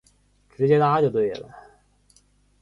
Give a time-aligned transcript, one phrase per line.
[0.57, 1.47] 直接搭就对了